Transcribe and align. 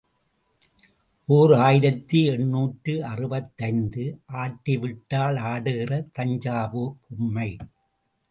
ஓர் 1.29 1.51
ஆயிரத்து 1.57 2.19
எண்ணூற்று 2.25 2.93
அறுபத்தைந்து 3.05 4.05
ஆட்டி 4.35 4.77
விட்டால் 4.77 5.37
ஆடுகிற 5.51 6.01
தஞ்சாவூர்ப் 6.11 6.99
பொம்மை. 7.07 7.49